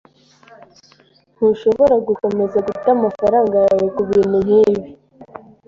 Ntushobora 1.35 1.95
gukomeza 2.07 2.57
guta 2.67 2.87
amafaranga 2.97 3.55
yawe 3.65 3.87
kubintu 3.95 4.37
nkibi. 4.45 4.89